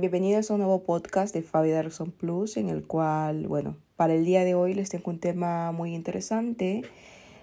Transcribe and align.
Bienvenidos 0.00 0.50
a 0.50 0.54
un 0.54 0.60
nuevo 0.60 0.82
podcast 0.82 1.34
de 1.34 1.42
Fabi 1.42 1.72
Darson 1.72 2.10
Plus, 2.10 2.56
en 2.56 2.70
el 2.70 2.86
cual, 2.86 3.46
bueno, 3.48 3.76
para 3.96 4.14
el 4.14 4.24
día 4.24 4.44
de 4.44 4.54
hoy 4.54 4.72
les 4.72 4.88
tengo 4.88 5.10
un 5.10 5.20
tema 5.20 5.72
muy 5.72 5.94
interesante. 5.94 6.84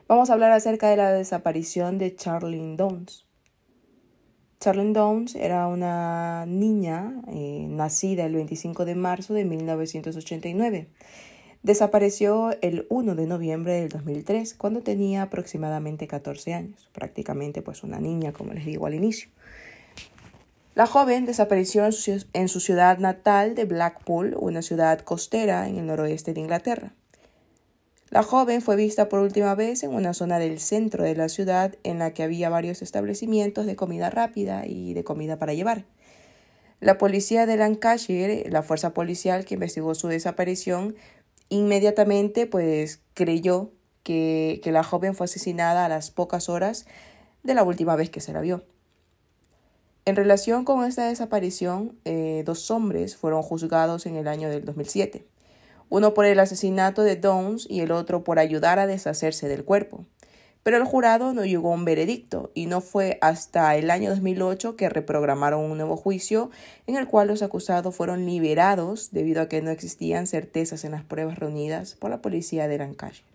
Vamos 0.07 0.31
a 0.31 0.33
hablar 0.33 0.51
acerca 0.51 0.89
de 0.89 0.97
la 0.97 1.11
desaparición 1.11 1.99
de 1.99 2.15
Charlene 2.15 2.75
Downs. 2.75 3.27
Charlene 4.59 4.93
Downs 4.93 5.35
era 5.35 5.67
una 5.67 6.47
niña 6.47 7.21
eh, 7.27 7.67
nacida 7.69 8.25
el 8.25 8.33
25 8.33 8.85
de 8.85 8.95
marzo 8.95 9.35
de 9.35 9.45
1989. 9.45 10.87
Desapareció 11.61 12.55
el 12.63 12.87
1 12.89 13.13
de 13.13 13.27
noviembre 13.27 13.73
del 13.73 13.89
2003, 13.89 14.55
cuando 14.55 14.81
tenía 14.81 15.21
aproximadamente 15.21 16.07
14 16.07 16.55
años, 16.55 16.89
prácticamente 16.91 17.61
pues 17.61 17.83
una 17.83 17.99
niña, 17.99 18.33
como 18.33 18.53
les 18.53 18.65
digo 18.65 18.87
al 18.87 18.95
inicio. 18.95 19.29
La 20.77 20.85
joven 20.85 21.25
desapareció 21.25 21.89
en 22.33 22.47
su, 22.47 22.59
ciudad 22.59 22.99
natal 22.99 23.55
de 23.55 23.65
Blackpool, 23.65 24.35
una 24.39 24.61
ciudad 24.61 24.99
costera 24.99 25.67
en 25.67 25.77
el 25.77 25.87
noroeste 25.87 26.35
de 26.35 26.41
Inglaterra. 26.41 26.93
La 28.11 28.21
joven 28.21 28.61
fue 28.61 28.75
vista 28.75 29.09
por 29.09 29.21
última 29.21 29.55
vez 29.55 29.81
en 29.81 29.91
una 29.95 30.13
zona 30.13 30.37
del 30.37 30.59
centro 30.59 31.03
de 31.03 31.15
la 31.15 31.29
ciudad 31.29 31.73
en 31.83 31.97
la 31.97 32.13
que 32.13 32.21
había 32.21 32.49
varios 32.49 32.83
establecimientos 32.83 33.65
de 33.65 33.75
comida 33.75 34.11
rápida 34.11 34.67
y 34.67 34.93
de 34.93 35.03
comida 35.03 35.39
para 35.39 35.55
llevar. 35.55 35.85
La 36.79 36.99
policía 36.99 37.47
de 37.47 37.57
Lancashire, 37.57 38.47
la 38.51 38.61
fuerza 38.61 38.93
policial 38.93 39.45
que 39.45 39.55
investigó 39.55 39.95
su 39.95 40.09
desaparición, 40.09 40.95
inmediatamente 41.49 42.45
pues 42.45 43.01
creyó 43.15 43.71
que, 44.03 44.61
que 44.63 44.71
la 44.71 44.83
joven 44.83 45.15
fue 45.15 45.25
asesinada 45.25 45.85
a 45.85 45.89
las 45.89 46.11
pocas 46.11 46.49
horas 46.49 46.85
de 47.41 47.55
la 47.55 47.63
última 47.63 47.95
vez 47.95 48.11
que 48.11 48.21
se 48.21 48.31
la 48.31 48.41
vio. 48.41 48.63
En 50.07 50.15
relación 50.15 50.63
con 50.63 50.85
esta 50.85 51.05
desaparición, 51.05 51.99
eh, 52.05 52.43
dos 52.45 52.71
hombres 52.71 53.17
fueron 53.17 53.41
juzgados 53.41 54.05
en 54.05 54.15
el 54.15 54.29
año 54.29 54.47
del 54.49 54.63
2007, 54.63 55.27
uno 55.89 56.13
por 56.13 56.23
el 56.23 56.39
asesinato 56.39 57.03
de 57.03 57.17
Downs 57.17 57.67
y 57.69 57.81
el 57.81 57.91
otro 57.91 58.23
por 58.23 58.39
ayudar 58.39 58.79
a 58.79 58.87
deshacerse 58.87 59.49
del 59.49 59.65
cuerpo. 59.65 60.05
Pero 60.63 60.77
el 60.77 60.85
jurado 60.85 61.33
no 61.33 61.43
llegó 61.43 61.73
a 61.73 61.75
un 61.75 61.83
veredicto 61.83 62.51
y 62.53 62.67
no 62.67 62.79
fue 62.79 63.17
hasta 63.19 63.75
el 63.75 63.91
año 63.91 64.09
2008 64.11 64.77
que 64.77 64.87
reprogramaron 64.87 65.59
un 65.59 65.75
nuevo 65.75 65.97
juicio 65.97 66.51
en 66.85 66.95
el 66.95 67.05
cual 67.07 67.27
los 67.27 67.41
acusados 67.41 67.93
fueron 67.93 68.25
liberados 68.25 69.11
debido 69.11 69.41
a 69.41 69.49
que 69.49 69.61
no 69.61 69.71
existían 69.71 70.25
certezas 70.25 70.85
en 70.85 70.93
las 70.93 71.03
pruebas 71.03 71.37
reunidas 71.37 71.95
por 71.95 72.11
la 72.11 72.21
policía 72.21 72.69
de 72.69 72.77
Lancashire. 72.77 73.26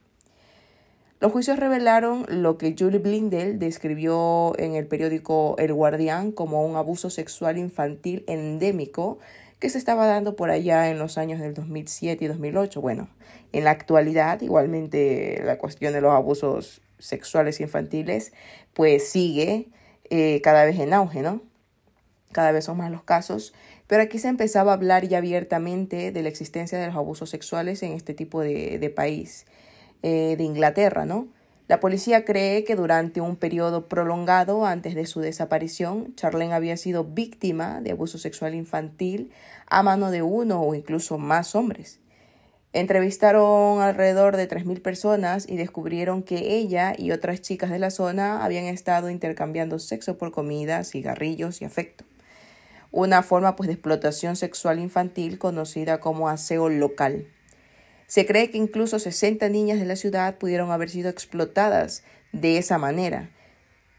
Los 1.23 1.31
juicios 1.31 1.57
revelaron 1.57 2.27
lo 2.29 2.59
que 2.59 2.75
Julie 2.77 2.99
Blindell 2.99 3.61
describió 3.61 4.59
en 4.59 4.75
el 4.75 4.89
periódico 4.89 5.55
El 5.57 5.73
Guardián 5.73 6.33
como 6.33 6.67
un 6.67 6.75
abuso 6.75 7.11
sexual 7.11 7.59
infantil 7.59 8.25
endémico 8.27 9.21
que 9.61 9.71
se 9.71 9.79
estaba 9.79 10.09
dando 10.09 10.35
por 10.35 10.51
allá 10.51 10.91
en 10.91 10.99
los 10.99 11.19
años 11.19 11.39
del 11.39 11.55
2007 11.55 12.25
y 12.25 12.27
2008. 12.27 12.81
Bueno, 12.81 13.09
en 13.53 13.63
la 13.63 13.71
actualidad 13.71 14.41
igualmente 14.41 15.41
la 15.45 15.59
cuestión 15.59 15.93
de 15.93 16.01
los 16.01 16.13
abusos 16.13 16.83
sexuales 16.99 17.61
infantiles 17.61 18.33
pues 18.73 19.09
sigue 19.09 19.69
eh, 20.11 20.41
cada 20.43 20.65
vez 20.65 20.81
en 20.81 20.93
auge, 20.93 21.23
¿no? 21.23 21.41
Cada 22.33 22.51
vez 22.51 22.65
son 22.65 22.79
más 22.79 22.91
los 22.91 23.05
casos, 23.05 23.55
pero 23.87 24.03
aquí 24.03 24.19
se 24.19 24.27
empezaba 24.27 24.73
a 24.73 24.75
hablar 24.75 25.07
ya 25.07 25.19
abiertamente 25.19 26.11
de 26.11 26.23
la 26.25 26.31
existencia 26.31 26.81
de 26.81 26.89
los 26.89 26.97
abusos 26.97 27.31
sexuales 27.31 27.85
en 27.85 27.93
este 27.93 28.13
tipo 28.13 28.41
de, 28.41 28.81
de 28.81 28.91
país. 28.91 29.47
Eh, 30.03 30.35
de 30.37 30.45
Inglaterra, 30.45 31.07
¿no? 31.07 31.29
La 31.69 31.79
policía 31.79 32.25
cree 32.25 32.65
que 32.65 32.75
durante 32.75 33.21
un 33.21 33.37
periodo 33.37 33.89
prolongado 33.89 34.67
antes 34.67 34.97
de 34.97 35.07
su 35.07 35.21
desaparición, 35.21 36.15
Charlene 36.17 36.55
había 36.55 36.77
sido 36.77 37.05
víctima 37.05 37.81
de 37.81 37.93
abuso 37.93 38.19
sexual 38.19 38.55
infantil 38.55 39.31
a 39.69 39.83
mano 39.85 40.11
de 40.11 40.23
uno 40.23 40.61
o 40.61 40.75
incluso 40.75 41.19
más 41.19 41.55
hombres. 41.55 42.01
Entrevistaron 42.73 43.81
alrededor 43.81 44.37
de 44.37 44.49
3.000 44.49 44.83
personas 44.83 45.49
y 45.49 45.57
descubrieron 45.57 46.23
que 46.23 46.57
ella 46.57 46.95
y 46.99 47.13
otras 47.13 47.41
chicas 47.41 47.71
de 47.71 47.79
la 47.79 47.91
zona 47.91 48.45
habían 48.45 48.65
estado 48.65 49.09
intercambiando 49.09 49.79
sexo 49.79 50.19
por 50.19 50.33
comida, 50.33 50.83
cigarrillos 50.83 51.63
y 51.63 51.65
afecto. 51.65 52.05
Una 52.91 53.23
forma 53.23 53.57
pues, 53.57 53.69
de 53.69 53.75
explotación 53.75 54.37
sexual 54.37 54.79
infantil 54.79 55.39
conocida 55.39 56.01
como 56.01 56.29
aseo 56.29 56.69
local. 56.69 57.27
Se 58.13 58.27
cree 58.27 58.51
que 58.51 58.59
incluso 58.59 58.99
60 58.99 59.49
niñas 59.49 59.79
de 59.79 59.87
la 59.87 59.97
ciudad 59.97 60.37
pudieron 60.37 60.71
haber 60.71 60.91
sido 60.91 61.09
explotadas 61.09 62.05
de 62.33 62.59
esa 62.59 62.77
manera. 62.77 63.31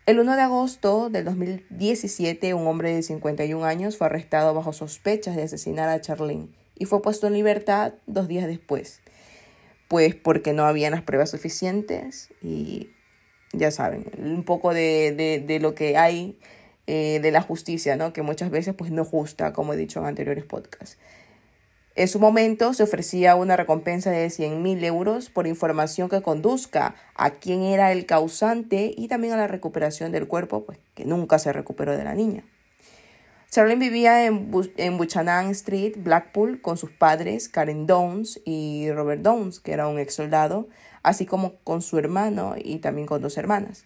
El 0.06 0.20
1 0.20 0.36
de 0.36 0.42
agosto 0.44 1.10
del 1.10 1.26
2017, 1.26 2.54
un 2.54 2.68
hombre 2.68 2.94
de 2.94 3.02
51 3.02 3.66
años 3.66 3.98
fue 3.98 4.06
arrestado 4.06 4.54
bajo 4.54 4.72
sospechas 4.72 5.36
de 5.36 5.42
asesinar 5.42 5.90
a 5.90 6.00
Charlene 6.00 6.50
y 6.78 6.86
fue 6.86 7.02
puesto 7.02 7.26
en 7.26 7.34
libertad 7.34 7.96
dos 8.06 8.28
días 8.28 8.46
después. 8.46 9.02
Pues 9.88 10.14
porque 10.14 10.54
no 10.54 10.66
habían 10.66 10.92
las 10.92 11.02
pruebas 11.02 11.32
suficientes 11.32 12.30
y 12.40 12.92
ya 13.52 13.72
saben, 13.72 14.12
un 14.20 14.44
poco 14.44 14.76
de, 14.76 15.44
de, 15.44 15.60
lo 15.60 15.74
que 15.74 15.98
hay 15.98 16.38
eh, 16.86 17.20
de 17.20 17.32
la 17.32 17.42
justicia, 17.42 17.96
¿no? 17.96 18.14
Que 18.14 18.22
muchas 18.22 18.52
veces 18.52 18.76
pues 18.76 18.92
no 18.92 19.06
justa, 19.06 19.54
como 19.54 19.74
he 19.74 19.76
dicho 19.76 20.02
en 20.02 20.06
anteriores 20.06 20.46
podcasts. 20.46 21.00
En 21.96 22.08
su 22.08 22.20
momento 22.20 22.74
se 22.74 22.82
ofrecía 22.82 23.36
una 23.36 23.56
recompensa 23.56 24.10
de 24.10 24.26
100.000 24.26 24.84
euros 24.84 25.30
por 25.30 25.46
información 25.46 26.10
que 26.10 26.24
conduzca 26.24 26.96
a 27.14 27.32
quién 27.32 27.62
era 27.62 27.92
el 27.92 28.08
causante 28.08 28.92
y 28.98 29.08
también 29.08 29.34
a 29.34 29.38
la 29.38 29.46
recuperación 29.46 30.12
del 30.12 30.28
cuerpo, 30.28 30.66
pues 30.66 30.80
que 30.96 31.06
nunca 31.06 31.38
se 31.38 31.54
recuperó 31.54 31.96
de 31.96 32.04
la 32.04 32.16
niña. 32.16 32.44
Charlene 33.52 33.80
vivía 33.80 34.26
en, 34.26 34.50
Buchanan 34.98 35.52
Street, 35.52 35.94
Blackpool, 35.98 36.62
con 36.62 36.78
sus 36.78 36.90
padres, 36.90 37.48
Karen 37.48 37.86
Downs 37.86 38.42
y 38.44 38.90
Robert 38.92 39.22
Downs, 39.22 39.60
que 39.60 39.74
era 39.74 39.88
un 39.88 40.00
ex 40.00 40.16
soldado, 40.16 40.68
así 41.04 41.28
como 41.28 41.58
con 41.64 41.84
su 41.84 42.00
hermano 42.00 42.56
y 42.58 42.80
también 42.80 43.06
con 43.06 43.22
dos 43.22 43.38
hermanas. 43.38 43.86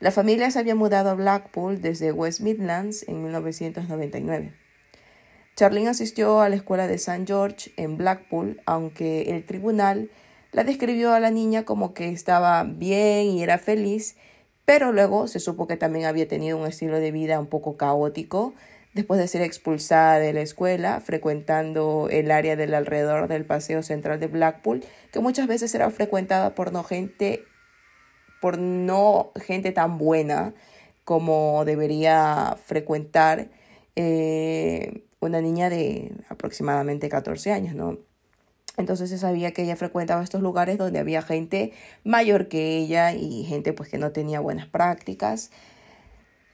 La 0.00 0.10
familia 0.10 0.50
se 0.50 0.60
había 0.60 0.74
mudado 0.74 1.10
a 1.10 1.14
Blackpool 1.14 1.82
desde 1.82 2.10
West 2.12 2.40
Midlands 2.40 3.06
en 3.06 3.22
1999. 3.22 4.63
Charlene 5.56 5.88
asistió 5.88 6.40
a 6.40 6.48
la 6.48 6.56
escuela 6.56 6.88
de 6.88 6.94
St. 6.94 7.24
George 7.26 7.72
en 7.76 7.96
Blackpool, 7.96 8.60
aunque 8.66 9.30
el 9.30 9.44
tribunal 9.44 10.10
la 10.52 10.64
describió 10.64 11.12
a 11.12 11.20
la 11.20 11.30
niña 11.30 11.64
como 11.64 11.94
que 11.94 12.08
estaba 12.08 12.64
bien 12.64 13.26
y 13.26 13.42
era 13.42 13.58
feliz, 13.58 14.16
pero 14.64 14.92
luego 14.92 15.28
se 15.28 15.40
supo 15.40 15.66
que 15.66 15.76
también 15.76 16.06
había 16.06 16.26
tenido 16.26 16.58
un 16.58 16.66
estilo 16.66 16.98
de 16.98 17.12
vida 17.12 17.38
un 17.38 17.46
poco 17.46 17.76
caótico 17.76 18.54
después 18.94 19.20
de 19.20 19.28
ser 19.28 19.42
expulsada 19.42 20.18
de 20.18 20.32
la 20.32 20.40
escuela, 20.40 21.00
frecuentando 21.00 22.08
el 22.10 22.30
área 22.30 22.56
del 22.56 22.74
alrededor 22.74 23.28
del 23.28 23.44
paseo 23.44 23.82
central 23.82 24.20
de 24.20 24.28
Blackpool, 24.28 24.84
que 25.12 25.20
muchas 25.20 25.48
veces 25.48 25.74
era 25.74 25.90
frecuentada 25.90 26.54
por 26.54 26.72
no 26.72 26.84
gente 26.84 27.44
por 28.40 28.58
no 28.58 29.32
gente 29.36 29.72
tan 29.72 29.96
buena 29.96 30.52
como 31.04 31.64
debería 31.64 32.56
frecuentar 32.62 33.48
eh, 33.96 35.04
una 35.28 35.40
niña 35.40 35.70
de 35.70 36.12
aproximadamente 36.28 37.08
14 37.08 37.52
años, 37.52 37.74
¿no? 37.74 37.98
Entonces 38.76 39.10
se 39.10 39.18
sabía 39.18 39.52
que 39.52 39.62
ella 39.62 39.76
frecuentaba 39.76 40.22
estos 40.22 40.42
lugares 40.42 40.78
donde 40.78 40.98
había 40.98 41.22
gente 41.22 41.72
mayor 42.02 42.48
que 42.48 42.78
ella 42.78 43.12
y 43.12 43.44
gente 43.44 43.72
pues 43.72 43.88
que 43.88 43.98
no 43.98 44.10
tenía 44.10 44.40
buenas 44.40 44.66
prácticas 44.66 45.50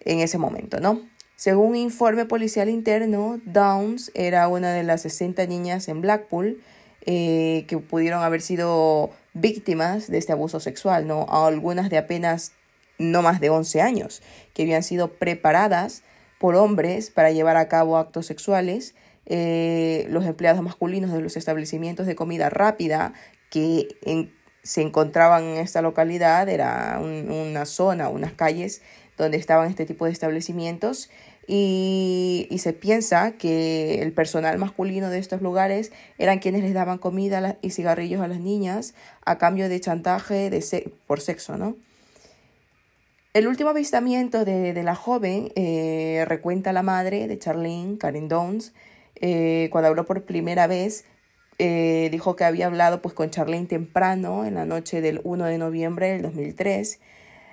en 0.01 0.21
ese 0.21 0.39
momento, 0.39 0.81
¿no? 0.81 1.01
Según 1.37 1.69
un 1.69 1.77
informe 1.77 2.27
policial 2.27 2.69
interno, 2.69 3.41
Downs 3.47 4.11
era 4.15 4.47
una 4.49 4.73
de 4.73 4.83
las 4.83 5.03
60 5.03 5.47
niñas 5.47 5.89
en 5.89 6.03
Blackpool 6.03 6.61
eh, 7.07 7.65
que 7.67 7.79
pudieron 7.79 8.23
haber 8.23 8.43
sido 8.43 9.11
víctimas 9.33 10.09
de 10.09 10.19
este 10.19 10.33
abuso 10.33 10.61
sexual, 10.61 11.07
¿no? 11.07 11.25
Algunas 11.31 11.89
de 11.89 11.97
apenas 11.97 12.53
no 12.99 13.23
más 13.23 13.41
de 13.41 13.49
11 13.49 13.81
años, 13.81 14.23
que 14.53 14.65
habían 14.65 14.83
sido 14.83 15.15
preparadas 15.15 16.03
por 16.41 16.57
hombres 16.57 17.11
para 17.11 17.31
llevar 17.31 17.59
a 17.59 17.69
cabo 17.69 17.99
actos 17.99 18.25
sexuales. 18.25 18.95
Eh, 19.27 20.07
los 20.09 20.25
empleados 20.25 20.63
masculinos 20.63 21.13
de 21.13 21.21
los 21.21 21.37
establecimientos 21.37 22.07
de 22.07 22.17
comida 22.17 22.49
rápida 22.49 23.13
que 23.51 23.89
se 24.63 24.81
encontraban 24.81 25.45
en 25.45 25.59
esta 25.59 25.83
localidad, 25.83 26.49
era 26.49 26.99
una 26.99 27.67
zona, 27.67 28.09
unas 28.09 28.33
calles 28.33 28.81
donde 29.19 29.37
estaban 29.37 29.69
este 29.69 29.85
tipo 29.85 30.07
de 30.07 30.13
establecimientos 30.13 31.11
y, 31.47 32.49
se 32.59 32.73
piensa 32.73 33.33
que 33.33 34.01
el 34.01 34.13
personal 34.13 34.57
masculino 34.57 35.11
de 35.11 35.19
estos 35.19 35.43
lugares 35.43 35.93
eran 36.17 36.39
quienes 36.39 36.63
les 36.63 36.73
daban 36.73 36.97
comida 36.97 37.59
y 37.61 37.71
cigarrillos 37.71 38.23
a 38.23 38.29
las 38.29 38.41
niñas 38.41 38.95
a 39.27 39.37
cambio 39.37 39.69
de 39.69 39.79
chantaje 39.79 40.51
por 41.07 41.21
sexo, 41.21 41.59
¿no? 41.59 41.77
El 43.33 43.47
último 43.47 43.71
avistamiento 43.71 44.45
de, 44.45 44.73
de 44.73 44.83
la 44.83 44.97
joven 44.97 45.53
eh, 45.55 46.25
recuenta 46.27 46.73
la 46.73 46.83
madre 46.83 47.29
de 47.29 47.39
Charlene, 47.39 47.97
Karen 47.97 48.27
Downs, 48.27 48.75
eh, 49.15 49.69
cuando 49.71 49.87
habló 49.87 50.05
por 50.05 50.25
primera 50.25 50.67
vez, 50.67 51.05
eh, 51.61 52.09
dijo 52.11 52.35
que 52.35 52.43
había 52.43 52.67
hablado 52.67 53.01
pues, 53.01 53.15
con 53.15 53.31
Charlene 53.31 53.67
temprano, 53.67 54.45
en 54.45 54.55
la 54.55 54.65
noche 54.65 55.01
del 55.01 55.21
1 55.23 55.45
de 55.45 55.59
noviembre 55.59 56.11
del 56.11 56.23
2003, 56.23 56.99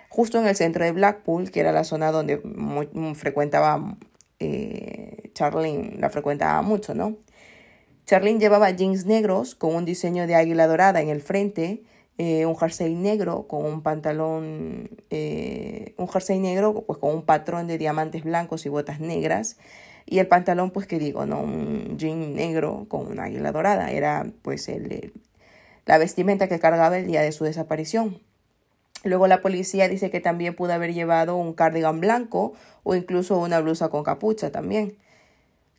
justo 0.10 0.40
en 0.40 0.48
el 0.48 0.56
centro 0.56 0.84
de 0.84 0.94
Blackpool, 0.94 1.52
que 1.52 1.60
era 1.60 1.72
la 1.72 1.84
zona 1.84 2.12
donde 2.12 2.42
frecuentaba 3.14 3.98
Charlene 5.34 5.98
la 6.00 6.10
frecuentaba 6.10 6.60
mucho, 6.64 6.96
¿no? 6.96 7.18
Charlene 8.08 8.40
llevaba 8.40 8.72
jeans 8.72 9.06
negros 9.06 9.54
con 9.54 9.76
un 9.76 9.86
diseño 9.86 10.26
de 10.26 10.34
águila 10.34 10.66
dorada 10.66 11.02
en 11.02 11.10
el 11.10 11.22
frente, 11.22 11.84
eh, 12.18 12.46
un 12.46 12.58
jersey 12.58 12.96
negro 12.96 13.48
con 13.48 13.66
un 13.66 13.82
pantalón, 13.82 14.90
eh, 15.10 15.94
un 15.98 16.08
jersey 16.08 16.40
negro 16.40 16.84
pues 16.86 17.00
con 17.00 17.14
un 17.14 17.24
patrón 17.24 17.68
de 17.68 17.78
diamantes 17.78 18.24
blancos 18.24 18.66
y 18.66 18.70
botas 18.70 19.00
negras. 19.00 19.58
Y 20.06 20.20
el 20.20 20.28
pantalón, 20.28 20.72
pues 20.72 20.88
que 20.88 21.00
digo, 21.00 21.26
¿no? 21.26 21.42
Un 21.42 21.98
jean 21.98 22.34
negro 22.34 22.86
con 22.88 23.08
una 23.08 23.26
águila 23.26 23.52
dorada. 23.52 23.92
Era 23.92 24.26
pues 24.42 24.70
el, 24.70 25.12
la 25.86 25.98
vestimenta 25.98 26.48
que 26.48 26.60
cargaba 26.60 26.98
el 26.98 27.08
día 27.08 27.22
de 27.22 27.32
su 27.32 27.44
desaparición. 27.44 28.20
Luego 29.04 29.28
la 29.28 29.42
policía 29.42 29.88
dice 29.88 30.10
que 30.10 30.20
también 30.20 30.56
pudo 30.56 30.74
haber 30.74 30.94
llevado 30.94 31.36
un 31.38 31.54
cardigan 31.54 32.00
blanco 32.00 32.54
o 32.84 32.96
incluso 32.96 33.38
una 33.38 33.60
blusa 33.60 33.90
con 33.90 34.04
capucha 34.04 34.52
también. 34.52 34.98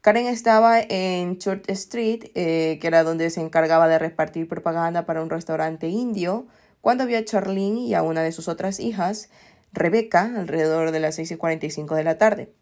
Karen 0.01 0.27
estaba 0.27 0.81
en 0.81 1.39
Church 1.39 1.69
Street, 1.69 2.31
eh, 2.35 2.79
que 2.81 2.87
era 2.87 3.03
donde 3.03 3.31
se 3.31 3.41
encargaba 3.41 3.89
de 3.89 3.99
repartir 3.99 4.49
propaganda 4.49 5.07
para 5.07 5.23
un 5.23 5.31
restaurante 5.31 5.89
indio, 5.89 6.47
cuando 6.81 7.05
vio 7.05 7.19
a 7.19 7.25
Charlene 7.25 7.81
y 7.81 7.95
a 7.95 8.03
una 8.03 8.23
de 8.23 8.31
sus 8.31 8.47
otras 8.47 8.79
hijas, 8.79 9.29
Rebecca, 9.73 10.33
alrededor 10.37 10.93
de 10.93 11.01
las 11.01 11.17
6 11.17 11.33
y 11.33 11.37
45 11.37 11.97
de 11.97 12.05
la 12.05 12.17
tarde. 12.17 12.53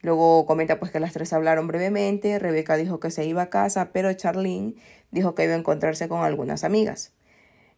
Luego 0.00 0.46
comenta 0.46 0.78
pues 0.78 0.90
que 0.90 1.00
las 1.00 1.12
tres 1.12 1.32
hablaron 1.32 1.66
brevemente, 1.66 2.38
Rebecca 2.38 2.76
dijo 2.76 2.98
que 2.98 3.10
se 3.10 3.26
iba 3.26 3.42
a 3.42 3.50
casa, 3.50 3.90
pero 3.92 4.12
Charlene 4.12 4.74
dijo 5.10 5.34
que 5.34 5.44
iba 5.44 5.54
a 5.54 5.58
encontrarse 5.58 6.08
con 6.08 6.24
algunas 6.24 6.64
amigas. 6.64 7.12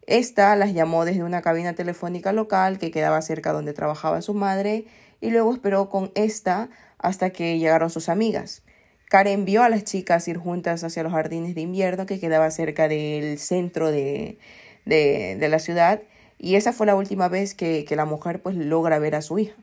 Esta 0.07 0.55
las 0.55 0.73
llamó 0.73 1.05
desde 1.05 1.23
una 1.23 1.41
cabina 1.41 1.73
telefónica 1.73 2.31
local 2.31 2.79
que 2.79 2.91
quedaba 2.91 3.21
cerca 3.21 3.53
donde 3.53 3.73
trabajaba 3.73 4.21
su 4.21 4.33
madre 4.33 4.85
y 5.19 5.29
luego 5.29 5.53
esperó 5.53 5.89
con 5.89 6.11
esta 6.15 6.69
hasta 7.01 7.31
que 7.31 7.57
llegaron 7.57 7.89
sus 7.89 8.09
amigas. 8.09 8.63
Karen 9.09 9.43
vio 9.43 9.63
a 9.63 9.69
las 9.69 9.83
chicas 9.83 10.27
ir 10.27 10.37
juntas 10.37 10.83
hacia 10.83 11.03
los 11.03 11.11
jardines 11.11 11.53
de 11.53 11.61
invierno 11.61 12.05
que 12.05 12.19
quedaba 12.19 12.49
cerca 12.49 12.87
del 12.87 13.37
centro 13.39 13.91
de, 13.91 14.37
de, 14.85 15.47
la 15.49 15.59
ciudad 15.59 16.01
y 16.37 16.55
esa 16.55 16.71
fue 16.71 16.85
la 16.85 16.95
última 16.95 17.27
vez 17.27 17.53
que, 17.53 17.83
que, 17.83 17.95
la 17.97 18.05
mujer 18.05 18.41
pues 18.41 18.55
logra 18.55 18.99
ver 18.99 19.15
a 19.15 19.21
su 19.21 19.37
hija. 19.37 19.55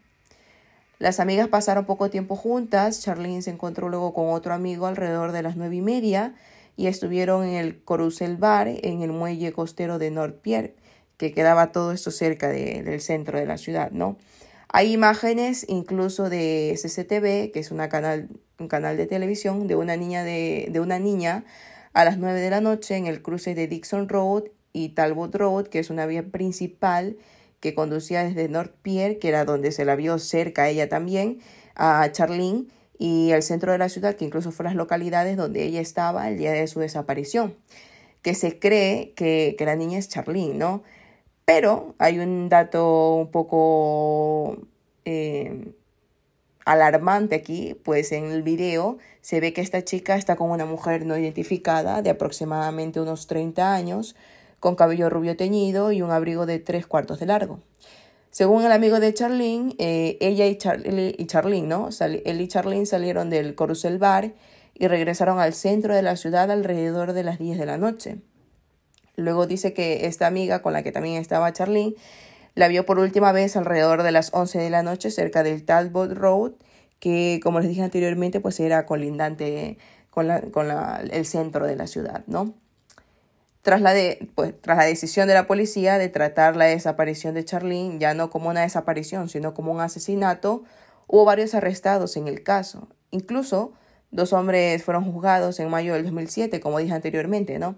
Las 0.98 1.20
amigas 1.20 1.48
pasaron 1.48 1.86
poco 1.86 2.10
tiempo 2.10 2.36
juntas, 2.36 3.00
Charlene 3.00 3.40
se 3.40 3.50
encontró 3.50 3.88
luego 3.88 4.12
con 4.12 4.30
otro 4.30 4.52
amigo 4.52 4.86
alrededor 4.86 5.32
de 5.32 5.42
las 5.42 5.56
nueve 5.56 5.76
y 5.76 5.80
media 5.80 6.34
y 6.76 6.88
estuvieron 6.88 7.44
en 7.44 7.54
el 7.54 7.82
Corusel 7.82 8.36
Bar 8.36 8.68
en 8.68 9.02
el 9.02 9.12
muelle 9.12 9.52
costero 9.52 9.98
de 9.98 10.10
North 10.10 10.40
Pier, 10.42 10.74
que 11.16 11.32
quedaba 11.32 11.72
todo 11.72 11.92
esto 11.92 12.10
cerca 12.10 12.48
del 12.48 13.00
centro 13.00 13.38
de 13.38 13.46
la 13.46 13.58
ciudad, 13.58 13.92
¿no? 13.92 14.16
Hay 14.68 14.92
imágenes 14.92 15.64
incluso 15.68 16.28
de 16.28 16.78
CCTV, 16.80 17.52
que 17.52 17.60
es 17.60 17.70
una 17.70 17.88
canal, 17.88 18.28
un 18.58 18.68
canal 18.68 18.96
de 18.96 19.06
televisión, 19.06 19.66
de 19.66 19.76
una 19.76 19.96
niña 19.96 20.24
de, 20.24 20.68
de 20.70 20.80
una 20.80 20.98
niña 20.98 21.44
a 21.94 22.04
las 22.04 22.18
9 22.18 22.40
de 22.40 22.50
la 22.50 22.60
noche 22.60 22.96
en 22.96 23.06
el 23.06 23.22
cruce 23.22 23.54
de 23.54 23.66
Dixon 23.66 24.08
Road 24.08 24.44
y 24.72 24.90
Talbot 24.90 25.34
Road, 25.34 25.66
que 25.68 25.78
es 25.78 25.90
una 25.90 26.06
vía 26.06 26.22
principal 26.22 27.16
que 27.60 27.74
conducía 27.74 28.22
desde 28.22 28.48
North 28.48 28.74
Pier, 28.82 29.18
que 29.18 29.28
era 29.28 29.44
donde 29.44 29.72
se 29.72 29.84
la 29.84 29.96
vio 29.96 30.18
cerca 30.18 30.68
ella 30.68 30.88
también, 30.88 31.40
a 31.74 32.10
Charlene, 32.12 32.66
y 32.98 33.30
el 33.30 33.42
centro 33.42 33.72
de 33.72 33.78
la 33.78 33.88
ciudad, 33.88 34.16
que 34.16 34.24
incluso 34.24 34.50
fue 34.52 34.64
las 34.64 34.74
localidades 34.74 35.36
donde 35.36 35.62
ella 35.64 35.80
estaba 35.80 36.28
el 36.28 36.36
día 36.36 36.52
de 36.52 36.66
su 36.66 36.80
desaparición, 36.80 37.56
que 38.22 38.34
se 38.34 38.58
cree 38.58 39.12
que, 39.14 39.54
que 39.56 39.64
la 39.64 39.76
niña 39.76 39.98
es 39.98 40.08
Charlene, 40.08 40.54
¿no? 40.54 40.82
Pero 41.48 41.94
hay 41.98 42.18
un 42.18 42.50
dato 42.50 43.14
un 43.14 43.30
poco 43.30 44.58
eh, 45.06 45.72
alarmante 46.66 47.36
aquí, 47.36 47.74
pues 47.84 48.12
en 48.12 48.26
el 48.26 48.42
video 48.42 48.98
se 49.22 49.40
ve 49.40 49.54
que 49.54 49.62
esta 49.62 49.82
chica 49.82 50.16
está 50.16 50.36
con 50.36 50.50
una 50.50 50.66
mujer 50.66 51.06
no 51.06 51.16
identificada 51.16 52.02
de 52.02 52.10
aproximadamente 52.10 53.00
unos 53.00 53.26
30 53.28 53.72
años, 53.72 54.14
con 54.60 54.76
cabello 54.76 55.08
rubio 55.08 55.38
teñido 55.38 55.90
y 55.90 56.02
un 56.02 56.10
abrigo 56.10 56.44
de 56.44 56.58
tres 56.58 56.86
cuartos 56.86 57.18
de 57.18 57.24
largo. 57.24 57.60
Según 58.30 58.62
el 58.66 58.72
amigo 58.72 59.00
de 59.00 59.14
Charlene, 59.14 59.74
eh, 59.78 60.18
ella 60.20 60.46
y, 60.46 60.58
Charlie, 60.58 61.16
y 61.18 61.62
¿no? 61.62 61.88
él 61.98 62.40
y 62.42 62.48
Charlene 62.48 62.84
salieron 62.84 63.30
del 63.30 63.54
Corusel 63.54 63.96
Bar 63.96 64.34
y 64.74 64.86
regresaron 64.86 65.40
al 65.40 65.54
centro 65.54 65.94
de 65.94 66.02
la 66.02 66.16
ciudad 66.16 66.50
alrededor 66.50 67.14
de 67.14 67.22
las 67.22 67.38
10 67.38 67.56
de 67.56 67.64
la 67.64 67.78
noche. 67.78 68.18
Luego 69.18 69.48
dice 69.48 69.72
que 69.72 70.06
esta 70.06 70.28
amiga 70.28 70.62
con 70.62 70.72
la 70.72 70.84
que 70.84 70.92
también 70.92 71.20
estaba 71.20 71.52
Charlene 71.52 71.96
la 72.54 72.68
vio 72.68 72.86
por 72.86 73.00
última 73.00 73.32
vez 73.32 73.56
alrededor 73.56 74.04
de 74.04 74.12
las 74.12 74.30
11 74.32 74.58
de 74.60 74.70
la 74.70 74.84
noche 74.84 75.10
cerca 75.10 75.42
del 75.42 75.64
Talbot 75.64 76.12
Road, 76.12 76.52
que 77.00 77.40
como 77.42 77.58
les 77.58 77.68
dije 77.68 77.82
anteriormente, 77.82 78.40
pues 78.40 78.60
era 78.60 78.86
colindante 78.86 79.76
con, 80.10 80.28
la, 80.28 80.40
con 80.40 80.68
la, 80.68 81.02
el 81.10 81.26
centro 81.26 81.66
de 81.66 81.74
la 81.74 81.88
ciudad, 81.88 82.22
¿no? 82.28 82.54
Tras 83.62 83.80
la, 83.80 83.92
de, 83.92 84.28
pues, 84.36 84.54
tras 84.60 84.78
la 84.78 84.84
decisión 84.84 85.26
de 85.26 85.34
la 85.34 85.48
policía 85.48 85.98
de 85.98 86.08
tratar 86.08 86.54
la 86.54 86.66
desaparición 86.66 87.34
de 87.34 87.44
Charlene 87.44 87.98
ya 87.98 88.14
no 88.14 88.30
como 88.30 88.48
una 88.48 88.60
desaparición, 88.60 89.28
sino 89.28 89.52
como 89.52 89.72
un 89.72 89.80
asesinato, 89.80 90.62
hubo 91.08 91.24
varios 91.24 91.54
arrestados 91.54 92.16
en 92.16 92.28
el 92.28 92.44
caso. 92.44 92.88
Incluso 93.10 93.72
dos 94.12 94.32
hombres 94.32 94.84
fueron 94.84 95.10
juzgados 95.10 95.58
en 95.58 95.68
mayo 95.70 95.94
del 95.94 96.04
2007, 96.04 96.60
como 96.60 96.78
dije 96.78 96.94
anteriormente, 96.94 97.58
¿no? 97.58 97.74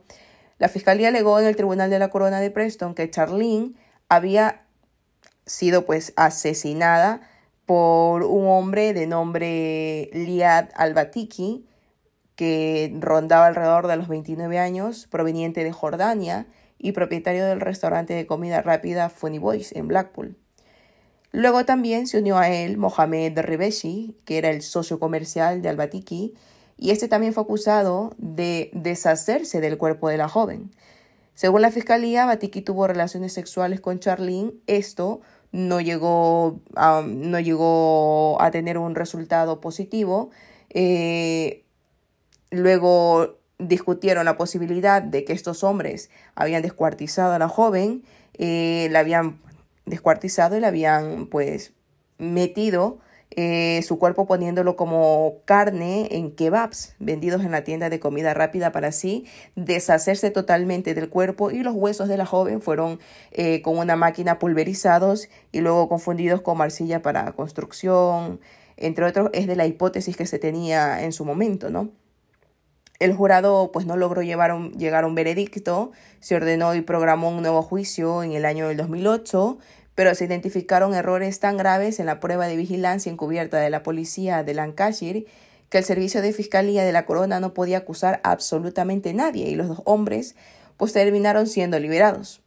La 0.61 0.69
fiscalía 0.69 1.09
alegó 1.09 1.41
en 1.41 1.47
el 1.47 1.57
Tribunal 1.57 1.89
de 1.89 1.99
la 1.99 2.11
Corona 2.11 2.39
de 2.39 2.51
Preston 2.51 2.95
que 2.95 3.09
Charlene 3.09 3.73
había 4.11 4.67
sido 5.47 5.87
pues 5.87 6.13
asesinada 6.17 7.23
por 7.65 8.25
un 8.25 8.47
hombre 8.47 8.93
de 8.93 9.07
nombre 9.07 10.11
Liad 10.13 10.69
Albatiki, 10.75 11.67
que 12.37 12.95
rondaba 13.01 13.47
alrededor 13.47 13.87
de 13.87 13.97
los 13.97 14.09
29 14.09 14.59
años, 14.59 15.07
proveniente 15.11 15.65
de 15.65 15.73
Jordania 15.73 16.47
y 16.77 16.93
propietario 16.93 17.47
del 17.47 17.63
restaurante 17.63 18.13
de 18.13 18.27
comida 18.27 18.61
rápida 18.61 19.09
Funny 19.09 19.39
Boys 19.39 19.73
en 19.73 19.89
Blackpool. 19.89 20.37
Luego 21.33 21.65
también 21.65 22.07
se 22.07 22.19
unió 22.19 22.37
a 22.37 22.51
él 22.51 22.77
Mohamed 22.77 23.39
Ribeshi, 23.41 24.15
que 24.27 24.37
era 24.37 24.51
el 24.51 24.61
socio 24.61 24.99
comercial 24.99 25.63
de 25.63 25.71
Albatiki, 25.71 26.35
y 26.81 26.93
este 26.93 27.09
también 27.09 27.35
fue 27.35 27.43
acusado 27.43 28.15
de 28.17 28.71
deshacerse 28.73 29.61
del 29.61 29.77
cuerpo 29.77 30.09
de 30.09 30.17
la 30.17 30.29
joven. 30.29 30.71
Según 31.35 31.61
la 31.61 31.71
fiscalía, 31.71 32.25
Batiki 32.25 32.63
tuvo 32.63 32.87
relaciones 32.87 33.35
sexuales 33.35 33.83
con 33.83 34.01
Charlene. 34.01 34.55
Esto 34.67 35.21
no 35.53 35.83
llegó 35.83 36.61
a, 36.75 37.03
no 37.07 37.39
llegó 37.39 38.41
a 38.41 38.51
tener 38.51 38.79
un 38.79 38.95
resultado 38.95 39.61
positivo. 39.61 40.31
Eh, 40.71 41.65
luego 42.51 43.37
discutieron 43.59 44.25
la 44.25 44.39
posibilidad 44.39 45.03
de 45.03 45.25
que 45.25 45.35
estos 45.35 45.63
hombres 45.63 46.09
habían 46.35 46.63
descuartizado 46.63 47.35
a 47.35 47.39
la 47.39 47.49
joven, 47.49 48.05
eh, 48.39 48.89
la 48.91 49.01
habían 49.01 49.39
descuartizado 49.85 50.57
y 50.57 50.61
la 50.61 50.69
habían 50.69 51.27
pues 51.27 51.75
metido 52.17 53.01
eh, 53.37 53.81
su 53.83 53.99
cuerpo 53.99 54.27
poniéndolo 54.27 54.75
como 54.75 55.43
carne 55.45 56.09
en 56.11 56.33
kebabs 56.33 56.97
vendidos 56.99 57.43
en 57.43 57.53
la 57.53 57.63
tienda 57.63 57.89
de 57.89 58.01
comida 58.01 58.35
rápida 58.35 58.73
para 58.73 58.89
así 58.89 59.25
deshacerse 59.55 60.33
totalmente 60.33 60.95
del 60.95 61.09
cuerpo 61.09 61.53
y 61.53 61.63
los 61.63 61.75
huesos 61.75 62.09
de 62.09 62.17
la 62.17 62.27
joven 62.27 62.61
fueron 62.61 62.99
eh, 63.31 63.63
con 63.63 63.79
una 63.79 63.95
máquina 63.95 64.41
pulverizados 64.41 65.29
y 65.53 65.61
luego 65.61 65.89
confundidos 65.89 66.41
con 66.41 66.61
arcilla 66.61 67.03
para 67.03 67.31
construcción, 67.33 68.41
entre 68.77 69.05
otros, 69.05 69.31
es 69.33 69.47
de 69.47 69.55
la 69.57 69.67
hipótesis 69.67 70.17
que 70.17 70.27
se 70.27 70.39
tenía 70.39 71.05
en 71.05 71.13
su 71.13 71.25
momento, 71.25 71.71
¿no? 71.71 71.91
El 72.99 73.15
jurado 73.15 73.71
pues 73.73 73.87
no 73.87 73.97
logró 73.97 74.21
llevar 74.21 74.73
llegar 74.73 75.05
a 75.05 75.07
un 75.07 75.15
veredicto, 75.15 75.93
se 76.19 76.35
ordenó 76.37 76.75
y 76.75 76.83
programó 76.83 77.31
un 77.31 77.41
nuevo 77.41 77.63
juicio 77.63 78.23
en 78.23 78.33
el 78.33 78.45
año 78.45 78.69
del 78.69 78.77
2008 78.77 79.59
pero 80.01 80.15
se 80.15 80.25
identificaron 80.25 80.95
errores 80.95 81.41
tan 81.41 81.59
graves 81.59 82.01
en 82.01 82.07
la 82.07 82.21
prueba 82.21 82.47
de 82.47 82.57
vigilancia 82.57 83.13
encubierta 83.13 83.59
de 83.59 83.69
la 83.69 83.83
policía 83.83 84.43
de 84.43 84.55
Lancashire 84.55 85.27
que 85.69 85.77
el 85.77 85.85
servicio 85.85 86.23
de 86.23 86.33
fiscalía 86.33 86.85
de 86.85 86.93
la 86.93 87.05
corona 87.05 87.39
no 87.39 87.53
podía 87.53 87.77
acusar 87.77 88.19
a 88.25 88.31
absolutamente 88.31 89.13
nadie 89.13 89.51
y 89.51 89.57
los 89.57 89.69
dos 89.69 89.83
hombres 89.85 90.37
pues 90.79 90.95
terminaron 90.95 91.47
siendo 91.47 91.79
liberados. 91.79 92.41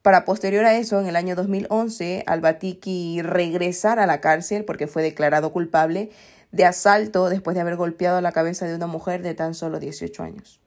Para 0.00 0.24
posterior 0.24 0.64
a 0.64 0.78
eso, 0.78 0.98
en 0.98 1.06
el 1.06 1.16
año 1.16 1.36
2011, 1.36 2.24
Albatiki 2.26 3.20
regresara 3.20 4.04
a 4.04 4.06
la 4.06 4.22
cárcel 4.22 4.64
porque 4.64 4.86
fue 4.86 5.02
declarado 5.02 5.52
culpable 5.52 6.08
de 6.50 6.64
asalto 6.64 7.28
después 7.28 7.56
de 7.56 7.60
haber 7.60 7.76
golpeado 7.76 8.22
la 8.22 8.32
cabeza 8.32 8.66
de 8.66 8.74
una 8.74 8.86
mujer 8.86 9.20
de 9.20 9.34
tan 9.34 9.52
solo 9.52 9.80
18 9.80 10.22
años. 10.22 10.60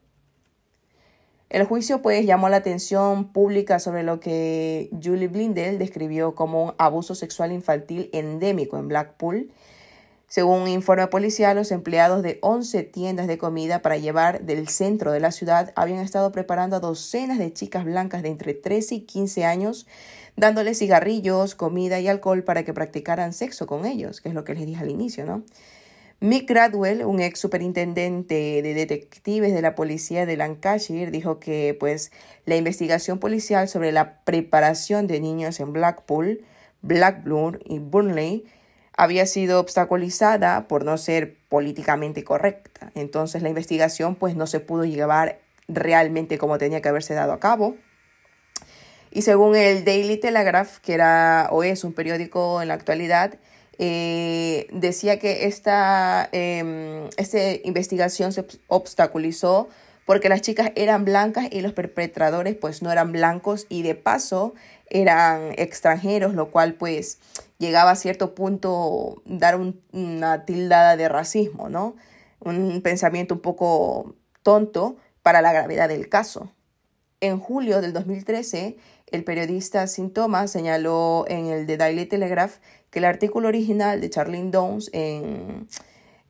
El 1.50 1.64
juicio 1.64 2.04
pues 2.04 2.28
llamó 2.28 2.48
la 2.48 2.58
atención 2.58 3.34
pública 3.34 3.80
sobre 3.80 4.04
lo 4.04 4.20
que 4.20 4.92
Julie 5.04 5.28
Blindell 5.28 5.80
describió 5.80 6.36
como 6.36 6.66
un 6.66 6.74
abuso 6.78 7.16
sexual 7.16 7.52
infantil 7.52 8.12
endémico 8.14 8.78
en 8.78 8.88
Blackpool. 8.88 9.50
Según 10.28 10.62
un 10.62 10.68
informe 10.68 11.08
policial, 11.08 11.56
los 11.56 11.72
empleados 11.72 12.22
de 12.22 12.38
11 12.44 12.84
tiendas 12.84 13.26
de 13.26 13.40
comida 13.40 13.82
para 13.82 13.98
llevar 13.98 14.44
del 14.44 14.68
centro 14.68 15.12
de 15.12 15.20
la 15.20 15.32
ciudad 15.32 15.74
habían 15.76 16.02
estado 16.02 16.32
preparando 16.32 16.76
a 16.76 16.80
docenas 16.80 17.40
de 17.40 17.52
chicas 17.52 17.84
blancas 17.84 18.22
de 18.22 18.30
entre 18.30 18.54
13 18.54 18.94
y 18.94 19.02
15 19.02 19.46
años, 19.46 19.88
dándoles 20.36 20.78
cigarrillos, 20.78 21.56
comida 21.56 22.00
y 22.00 22.08
alcohol 22.08 22.44
para 22.44 22.64
que 22.64 22.76
practicaran 22.76 23.34
sexo 23.34 23.66
con 23.66 23.88
ellos, 23.88 24.22
que 24.22 24.30
es 24.30 24.36
lo 24.36 24.44
que 24.44 24.54
les 24.54 24.68
dije 24.68 24.84
al 24.84 24.92
inicio, 24.92 25.26
¿no? 25.26 25.42
Mick 26.22 26.50
Gradwell, 26.50 27.06
un 27.06 27.22
ex 27.22 27.40
superintendente 27.40 28.62
de 28.62 28.74
detectives 28.74 29.54
de 29.54 29.62
la 29.62 29.74
policía 29.74 30.26
de 30.26 30.36
Lancashire, 30.36 31.12
dijo 31.12 31.40
que 31.40 31.78
pues 31.80 32.12
la 32.46 32.58
investigación 32.58 33.20
policial 33.20 33.70
sobre 33.70 33.94
la 33.94 34.20
preparación 34.26 35.08
de 35.08 35.22
niños 35.22 35.62
en 35.62 35.72
Blackpool, 35.72 36.42
Blackburn 36.82 37.60
y 37.66 37.80
Burnley 37.80 38.46
había 38.98 39.26
sido 39.26 39.62
obstaculizada 39.62 40.68
por 40.68 40.84
no 40.84 40.98
ser 40.98 41.38
políticamente 41.48 42.26
correcta. 42.26 42.92
Entonces 42.96 43.42
la 43.42 43.48
investigación 43.48 44.16
pues 44.16 44.36
no 44.36 44.46
se 44.46 44.60
pudo 44.60 44.84
llevar 44.84 45.40
realmente 45.70 46.38
como 46.38 46.58
tenía 46.58 46.82
que 46.82 46.90
haberse 46.90 47.14
dado 47.14 47.32
a 47.32 47.40
cabo. 47.40 47.78
Y 49.10 49.22
según 49.22 49.56
el 49.56 49.86
Daily 49.86 50.18
Telegraph, 50.18 50.80
que 50.80 50.96
era 50.96 51.48
o 51.52 51.64
es 51.64 51.86
un 51.86 51.94
periódico 51.94 52.62
en 52.62 52.68
la 52.68 52.74
actualidad, 52.74 53.40
eh, 53.82 54.68
decía 54.74 55.20
que 55.20 55.48
esta, 55.48 56.28
em, 56.34 57.08
esta 57.16 57.40
investigación 57.64 58.34
se 58.34 58.46
obstaculizó 58.68 59.70
porque 60.06 60.28
las 60.28 60.42
chicas 60.42 60.72
eran 60.76 61.06
blancas 61.06 61.48
y 61.50 61.62
los 61.62 61.72
perpetradores 61.72 62.56
pues 62.56 62.82
no 62.82 62.92
eran 62.92 63.14
blancos 63.14 63.68
y 63.70 63.84
de 63.84 63.96
paso 63.96 64.54
eran 64.90 65.54
extranjeros, 65.56 66.34
lo 66.34 66.52
cual 66.52 66.74
pues 66.74 67.20
llegaba 67.58 67.92
a 67.92 67.96
cierto 67.96 68.36
punto 68.36 69.22
dar 69.26 69.58
una 69.94 70.46
tildada 70.46 70.98
de 70.98 71.08
racismo, 71.08 71.70
¿no? 71.70 71.96
Un 72.42 72.82
pensamiento 72.82 73.36
un 73.36 73.42
poco 73.42 74.16
tonto 74.44 74.98
para 75.22 75.42
la 75.42 75.54
gravedad 75.54 75.88
del 75.88 76.10
caso. 76.10 76.52
En 77.22 77.40
julio 77.40 77.80
del 77.82 77.94
2013, 77.94 78.78
el 79.12 79.24
periodista 79.24 79.88
Sin 79.88 80.12
Thomas 80.12 80.52
señaló 80.52 81.26
en 81.28 81.48
el 81.48 81.66
The 81.66 81.78
Daily 81.78 82.06
Telegraph 82.06 82.58
que 82.90 83.00
el 83.00 83.06
artículo 83.06 83.48
original 83.48 84.02
de 84.02 84.10
Charlene 84.10 84.52
Downs 84.52 84.90
en, 84.94 85.68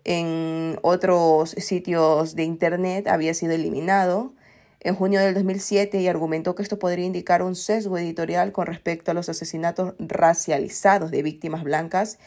en 0.04 0.78
otros 0.82 1.52
sitios 1.52 2.36
de 2.36 2.44
Internet 2.44 3.08
había 3.08 3.34
sido 3.34 3.54
eliminado 3.54 4.34
en 4.82 4.96
junio 4.96 5.20
del 5.20 5.34
2007 5.34 6.00
y 6.00 6.08
argumentó 6.08 6.56
que 6.56 6.64
esto 6.64 6.80
podría 6.80 7.06
indicar 7.06 7.42
un 7.42 7.56
sesgo 7.56 7.98
editorial 7.98 8.52
con 8.52 8.66
respecto 8.66 9.12
a 9.12 9.14
los 9.14 9.28
asesinatos 9.28 9.94
racializados 10.00 11.12
de 11.12 11.22
víctimas 11.22 11.64
blancas, 11.64 12.18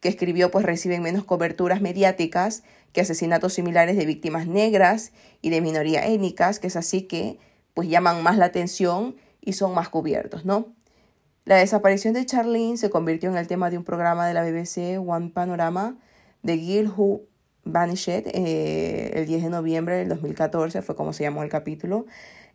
que 0.00 0.08
escribió 0.08 0.50
pues 0.50 0.64
reciben 0.64 1.02
menos 1.02 1.24
coberturas 1.24 1.80
mediáticas 1.80 2.62
que 2.92 3.00
asesinatos 3.00 3.54
similares 3.54 3.96
de 3.96 4.06
víctimas 4.06 4.46
negras 4.46 5.12
y 5.40 5.50
de 5.50 5.60
minorías 5.60 6.06
étnicas, 6.06 6.58
que 6.58 6.68
es 6.68 6.76
así 6.76 7.02
que 7.02 7.38
pues 7.74 7.88
llaman 7.88 8.22
más 8.22 8.36
la 8.36 8.46
atención 8.46 9.16
y 9.40 9.54
son 9.54 9.74
más 9.74 9.88
cubiertos, 9.88 10.44
¿no? 10.44 10.68
La 11.48 11.56
desaparición 11.56 12.12
de 12.12 12.26
Charlene 12.26 12.76
se 12.76 12.90
convirtió 12.90 13.30
en 13.30 13.38
el 13.38 13.46
tema 13.46 13.70
de 13.70 13.78
un 13.78 13.84
programa 13.84 14.28
de 14.28 14.34
la 14.34 14.42
BBC 14.42 15.00
One 15.00 15.30
Panorama 15.30 15.96
de 16.42 16.58
Gil 16.58 16.92
Who 16.94 17.22
Vanished 17.64 18.26
eh, 18.34 19.12
el 19.14 19.24
10 19.24 19.44
de 19.44 19.48
noviembre 19.48 19.96
del 19.96 20.10
2014, 20.10 20.82
fue 20.82 20.94
como 20.94 21.14
se 21.14 21.22
llamó 21.22 21.42
el 21.42 21.48
capítulo, 21.48 22.04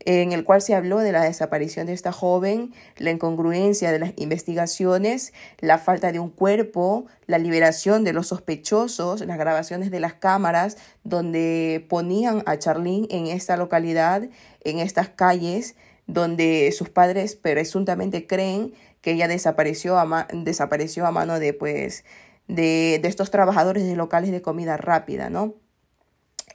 en 0.01 0.31
el 0.31 0.43
cual 0.43 0.61
se 0.61 0.75
habló 0.75 0.99
de 0.99 1.11
la 1.11 1.23
desaparición 1.23 1.87
de 1.87 1.93
esta 1.93 2.11
joven, 2.11 2.71
la 2.97 3.09
incongruencia 3.09 3.91
de 3.91 3.97
las 3.97 4.13
investigaciones, 4.15 5.33
la 5.59 5.79
falta 5.79 6.11
de 6.11 6.19
un 6.19 6.29
cuerpo, 6.29 7.07
la 7.25 7.39
liberación 7.39 8.03
de 8.03 8.13
los 8.13 8.27
sospechosos, 8.27 9.25
las 9.25 9.39
grabaciones 9.39 9.89
de 9.89 10.01
las 10.01 10.13
cámaras 10.13 10.77
donde 11.03 11.83
ponían 11.89 12.43
a 12.45 12.59
Charlene 12.59 13.07
en 13.09 13.25
esta 13.25 13.57
localidad, 13.57 14.29
en 14.63 14.77
estas 14.77 15.09
calles, 15.09 15.73
donde 16.07 16.71
sus 16.71 16.89
padres 16.89 17.35
presuntamente 17.35 18.27
creen 18.27 18.73
que 19.01 19.11
ella 19.11 19.27
desapareció 19.27 19.97
a, 19.97 20.27
desapareció 20.33 21.05
a 21.05 21.11
mano 21.11 21.39
de 21.39 21.53
pues 21.53 22.03
de, 22.47 22.95
estos 23.03 23.31
trabajadores 23.31 23.85
de 23.85 23.95
locales 23.95 24.31
de 24.31 24.41
comida 24.41 24.77
rápida, 24.77 25.29
¿no? 25.29 25.55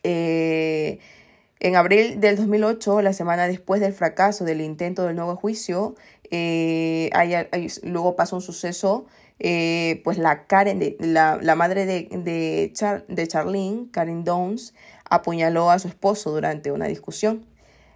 Eh, 0.03 0.99
en 1.61 1.75
abril 1.75 2.21
del 2.21 2.37
2008, 2.37 3.03
la 3.03 3.13
semana 3.13 3.49
después 3.49 3.81
del 3.81 3.93
fracaso 3.93 4.45
del 4.45 4.61
intento 4.61 5.05
del 5.05 5.17
nuevo 5.17 5.35
juicio, 5.35 5.97
eh, 6.31 7.11
luego 7.83 8.15
pasó 8.15 8.37
un 8.37 8.43
suceso, 8.43 9.07
eh, 9.41 10.01
pues 10.05 10.19
la 10.19 10.47
Karen, 10.47 10.79
de, 10.79 10.97
la, 11.01 11.39
la 11.43 11.57
madre 11.57 11.85
de, 11.85 12.09
de, 12.13 12.73
de 13.09 13.29
Charlene, 13.29 13.89
Karen 13.91 14.23
Downs, 14.23 14.75
apuñaló 15.11 15.71
a 15.71 15.79
su 15.81 15.89
esposo 15.89 16.31
durante 16.31 16.71
una 16.71 16.87
discusión. 16.87 17.45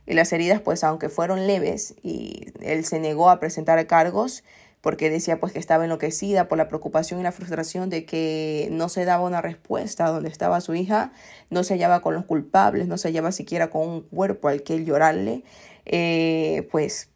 Y 0.06 0.14
las 0.14 0.32
heridas, 0.32 0.60
pues 0.60 0.84
aunque 0.84 1.08
fueron 1.08 1.46
leves 1.46 1.94
y 2.02 2.52
él 2.60 2.84
se 2.84 2.98
negó 2.98 3.30
a 3.30 3.38
presentar 3.38 3.86
cargos, 3.86 4.42
porque 4.82 5.10
decía 5.10 5.38
pues 5.38 5.52
que 5.52 5.60
estaba 5.60 5.84
enloquecida 5.84 6.48
por 6.48 6.58
la 6.58 6.66
preocupación 6.68 7.20
y 7.20 7.22
la 7.22 7.32
frustración 7.32 7.88
de 7.88 8.04
que 8.04 8.68
no 8.72 8.88
se 8.88 9.04
daba 9.04 9.24
una 9.24 9.40
respuesta 9.40 10.08
donde 10.08 10.28
estaba 10.28 10.60
su 10.60 10.74
hija, 10.74 11.12
no 11.50 11.62
se 11.62 11.74
hallaba 11.74 12.02
con 12.02 12.14
los 12.14 12.24
culpables, 12.24 12.88
no 12.88 12.98
se 12.98 13.08
hallaba 13.08 13.30
siquiera 13.30 13.70
con 13.70 13.88
un 13.88 14.00
cuerpo 14.02 14.48
al 14.48 14.64
que 14.64 14.84
llorarle, 14.84 15.44
eh, 15.86 16.68
pues 16.72 17.10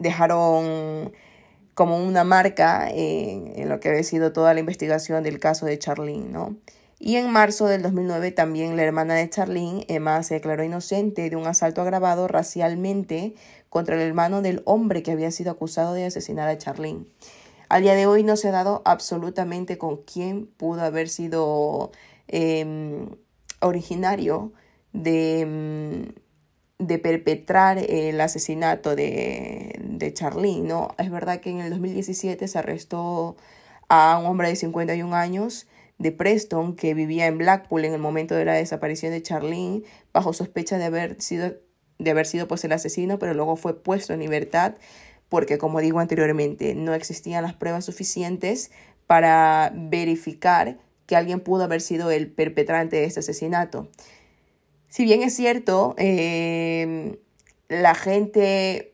dejaron 0.00 1.12
como 1.74 2.04
una 2.04 2.24
marca 2.24 2.90
en, 2.90 3.52
en, 3.54 3.68
lo 3.68 3.78
que 3.78 3.90
había 3.90 4.02
sido 4.02 4.32
toda 4.32 4.52
la 4.52 4.58
investigación 4.58 5.22
del 5.22 5.38
caso 5.38 5.64
de 5.64 5.78
Charlene, 5.78 6.28
¿no? 6.28 6.56
Y 7.00 7.16
en 7.16 7.30
marzo 7.30 7.66
del 7.66 7.82
2009 7.82 8.32
también 8.32 8.76
la 8.76 8.82
hermana 8.82 9.14
de 9.14 9.30
Charlene, 9.30 9.84
Emma, 9.88 10.22
se 10.24 10.34
declaró 10.34 10.64
inocente 10.64 11.30
de 11.30 11.36
un 11.36 11.46
asalto 11.46 11.80
agravado 11.82 12.26
racialmente 12.26 13.34
contra 13.68 13.94
el 13.94 14.00
hermano 14.00 14.42
del 14.42 14.62
hombre 14.64 15.02
que 15.02 15.12
había 15.12 15.30
sido 15.30 15.52
acusado 15.52 15.94
de 15.94 16.06
asesinar 16.06 16.48
a 16.48 16.58
Charlene. 16.58 17.04
Al 17.68 17.82
día 17.82 17.94
de 17.94 18.06
hoy 18.06 18.24
no 18.24 18.36
se 18.36 18.48
ha 18.48 18.52
dado 18.52 18.82
absolutamente 18.84 19.78
con 19.78 19.98
quién 19.98 20.46
pudo 20.46 20.82
haber 20.82 21.08
sido 21.08 21.92
em, 22.26 23.08
originario 23.60 24.52
de, 24.92 25.40
em, 25.40 26.12
de, 26.78 26.98
perpetrar 26.98 27.78
el 27.78 28.20
asesinato 28.20 28.96
de, 28.96 29.78
de 29.84 30.14
Charlene. 30.14 30.66
¿no? 30.66 30.94
Es 30.98 31.10
verdad 31.10 31.40
que 31.40 31.50
en 31.50 31.60
el 31.60 31.70
2017 31.70 32.48
se 32.48 32.58
arrestó 32.58 33.36
a 33.88 34.18
un 34.18 34.26
hombre 34.26 34.48
de 34.48 34.56
51 34.56 35.14
años 35.14 35.66
de 35.98 36.12
Preston 36.12 36.76
que 36.76 36.94
vivía 36.94 37.26
en 37.26 37.38
Blackpool 37.38 37.84
en 37.84 37.92
el 37.92 38.00
momento 38.00 38.34
de 38.34 38.44
la 38.44 38.54
desaparición 38.54 39.12
de 39.12 39.22
Charlene 39.22 39.82
bajo 40.12 40.32
sospecha 40.32 40.78
de 40.78 40.84
haber 40.84 41.20
sido 41.20 41.54
de 41.98 42.10
haber 42.12 42.26
sido 42.26 42.46
pues 42.46 42.64
el 42.64 42.70
asesino, 42.72 43.18
pero 43.18 43.34
luego 43.34 43.56
fue 43.56 43.82
puesto 43.82 44.12
en 44.12 44.20
libertad 44.20 44.76
porque 45.28 45.58
como 45.58 45.80
digo 45.80 45.98
anteriormente 45.98 46.74
no 46.74 46.94
existían 46.94 47.42
las 47.42 47.54
pruebas 47.54 47.84
suficientes 47.84 48.70
para 49.06 49.72
verificar 49.74 50.78
que 51.06 51.16
alguien 51.16 51.40
pudo 51.40 51.64
haber 51.64 51.80
sido 51.80 52.10
el 52.10 52.30
perpetrante 52.30 52.96
de 52.96 53.04
este 53.04 53.20
asesinato. 53.20 53.88
Si 54.88 55.04
bien 55.04 55.22
es 55.22 55.34
cierto, 55.34 55.94
em, 55.98 57.16
la 57.68 57.94
gente 57.94 58.92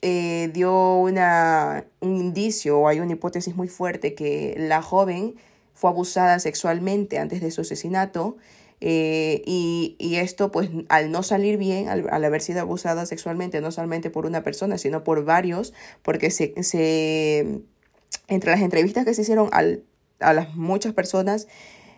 eh, 0.00 0.50
dio 0.52 0.96
una, 0.96 1.86
un 2.00 2.16
indicio 2.16 2.80
o 2.80 2.88
hay 2.88 3.00
una 3.00 3.12
hipótesis 3.12 3.54
muy 3.54 3.68
fuerte 3.68 4.14
que 4.14 4.54
la 4.56 4.82
joven 4.82 5.36
fue 5.74 5.90
abusada 5.90 6.38
sexualmente 6.38 7.18
antes 7.18 7.40
de 7.40 7.50
su 7.50 7.62
asesinato. 7.62 8.36
Eh, 8.80 9.42
y, 9.46 9.94
y, 10.00 10.16
esto, 10.16 10.50
pues, 10.50 10.68
al 10.88 11.12
no 11.12 11.22
salir 11.22 11.56
bien, 11.56 11.88
al, 11.88 12.24
haber 12.24 12.40
sido 12.40 12.60
abusada 12.60 13.06
sexualmente, 13.06 13.60
no 13.60 13.70
solamente 13.70 14.10
por 14.10 14.26
una 14.26 14.42
persona, 14.42 14.76
sino 14.76 15.04
por 15.04 15.24
varios, 15.24 15.72
porque 16.02 16.32
se, 16.32 16.60
se 16.64 17.60
entre 18.26 18.50
las 18.50 18.60
entrevistas 18.60 19.04
que 19.04 19.14
se 19.14 19.22
hicieron 19.22 19.48
al, 19.52 19.84
a 20.18 20.32
las 20.32 20.56
muchas 20.56 20.94
personas, 20.94 21.46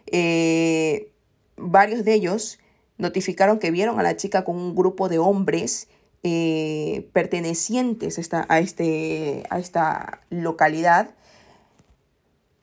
eh, 0.07 1.11
varios 1.57 2.04
de 2.04 2.14
ellos 2.14 2.59
notificaron 2.99 3.59
que 3.59 3.71
vieron 3.71 3.99
a 3.99 4.02
la 4.02 4.16
chica 4.16 4.45
con 4.45 4.57
un 4.57 4.75
grupo 4.75 5.09
de 5.09 5.19
hombres 5.19 5.88
eh, 6.23 7.09
pertenecientes 7.12 8.19
a 8.19 8.21
esta, 8.21 8.47
a, 8.49 8.59
este, 8.59 9.45
a 9.50 9.59
esta 9.59 10.21
localidad 10.31 11.14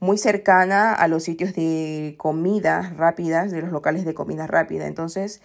muy 0.01 0.17
cercana 0.17 0.93
a 0.93 1.08
los 1.08 1.24
sitios 1.24 1.53
de 1.53 2.15
comidas 2.17 2.98
rápidas, 2.98 3.51
de 3.51 3.62
los 3.62 3.72
locales 3.72 4.03
de 4.03 4.15
comida 4.15 4.48
rápida. 4.48 4.88
Entonces, 4.88 5.41